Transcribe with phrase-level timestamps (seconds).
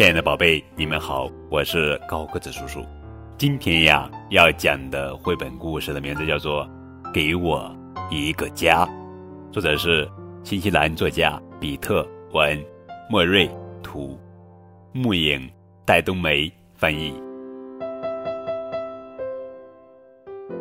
[0.00, 2.82] 亲爱的宝贝，你们好，我是高个子叔叔。
[3.36, 6.66] 今天呀，要讲的绘本故事的名字叫做
[7.12, 7.70] 《给我
[8.10, 8.86] 一个家》，
[9.52, 10.10] 作者是
[10.42, 12.58] 新西兰作家比特文
[13.10, 13.46] 莫瑞
[13.82, 14.18] 图，
[14.94, 15.46] 木影
[15.84, 17.12] 戴冬梅翻译。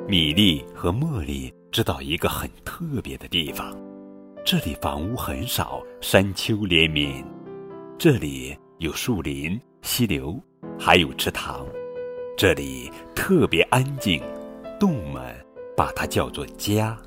[0.05, 3.73] 米莉和茉莉知道一个很特别的地方，
[4.43, 7.23] 这里房屋很少，山丘连绵。
[7.97, 10.39] 这里有树林、溪流，
[10.79, 11.65] 还有池塘。
[12.37, 14.23] 这里特别安静，
[14.79, 15.21] 动物们
[15.75, 16.97] 把它叫做家。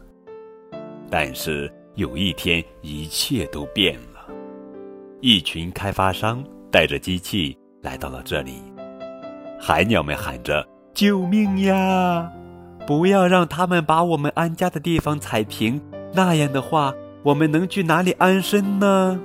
[1.08, 4.28] 但是有一天，一切都变了。
[5.22, 8.62] 一群开发商带着机器来到了这里，
[9.58, 12.30] 海鸟们喊着：“救命呀！
[12.86, 15.80] 不要让他们把我们安家的地方踩平，
[16.12, 16.92] 那样的话，
[17.22, 19.18] 我们能去哪里安身呢？”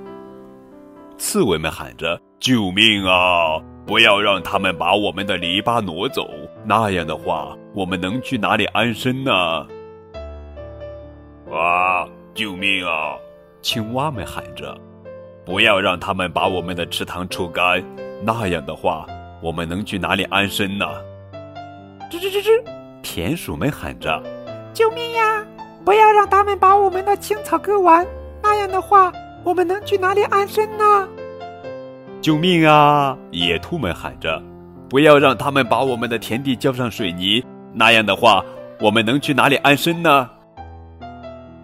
[1.18, 3.60] 刺猬们喊着：“救命啊！
[3.84, 6.28] 不要让他们把我们的篱笆挪走，
[6.64, 9.32] 那样的话，我们能去哪里安身呢？”
[11.50, 12.06] 啊！
[12.34, 13.16] 救命啊！
[13.60, 14.78] 青蛙们喊着
[15.44, 17.82] ：“不要让他们把我们的池塘抽干，
[18.22, 19.04] 那样的话，
[19.42, 20.86] 我们能去哪里安身呢？”
[22.08, 22.62] 吱吱吱吱！
[23.02, 24.22] 田鼠们喊着
[24.72, 25.44] ：“救命呀！
[25.84, 28.06] 不要让他们把我们的青草割完，
[28.42, 29.12] 那样的话。”
[29.44, 31.08] 我们能去哪里安身呢？
[32.20, 33.16] 救命啊！
[33.30, 34.42] 野兔们喊着
[34.90, 38.44] ：“不要让他们把我们的田地浇上水泥，那样的话，
[38.80, 40.28] 我们能去哪里安身呢？”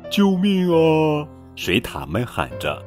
[0.08, 1.26] 救命啊！
[1.56, 2.80] 水獭们喊着：“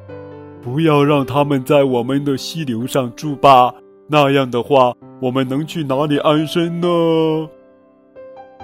[0.62, 3.72] 不要让他们在我们的溪流上筑坝，
[4.08, 6.88] 那样的话，我们能去哪里安身呢？”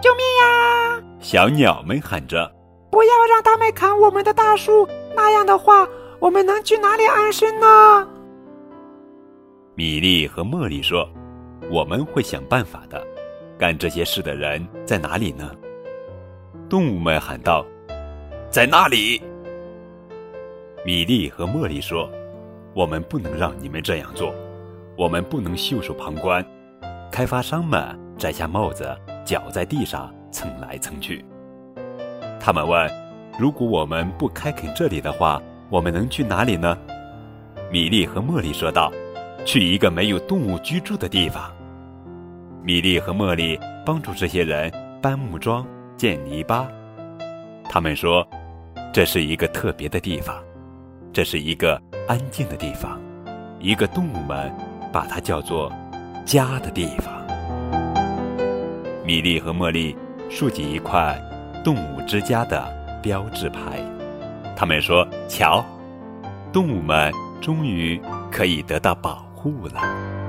[0.00, 1.02] 救命呀！
[1.20, 2.50] 小鸟们喊着
[2.90, 5.86] ：“不要让他们砍我们的大树，那样的话。”
[6.20, 8.08] 我们能去哪里安身呢？
[9.76, 11.08] 米莉和茉莉说
[11.68, 13.04] ：“我们会想办法的。”
[13.58, 15.50] 干这些事的人在哪里呢？
[16.68, 17.66] 动物们喊道
[18.50, 19.20] ：“在那里！”
[20.86, 22.08] 米莉和茉莉说
[22.72, 24.32] ：“我们不能让你们这样做，
[24.96, 26.44] 我们不能袖手旁观。”
[27.10, 31.24] 开发商们摘下帽子，脚在地上蹭来蹭去。
[32.38, 32.90] 他们问
[33.40, 36.78] ：“如果我们不开垦这里的话？”我们能去哪里呢？
[37.72, 38.92] 米莉和茉莉说道
[39.44, 41.52] ：“去一个没有动物居住的地方。”
[42.62, 44.72] 米莉和茉莉帮助这些人
[45.02, 45.66] 搬木桩、
[45.96, 46.66] 建泥巴。
[47.68, 48.26] 他们说
[48.92, 50.42] ：“这是一个特别的地方，
[51.12, 53.00] 这是一个安静的地方，
[53.60, 54.50] 一个动物们
[54.92, 55.70] 把它叫做
[56.24, 57.12] ‘家’的地方。”
[59.04, 59.94] 米莉和茉莉
[60.30, 61.20] 竖起一块
[61.62, 62.64] “动物之家”的
[63.02, 63.60] 标志牌。
[64.56, 65.62] 他们说：“瞧，
[66.52, 68.00] 动物们终于
[68.30, 70.23] 可以得到保不难